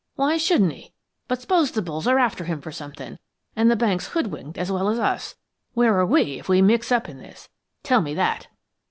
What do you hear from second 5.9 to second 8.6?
are we if we mix up in this? Tell me that!"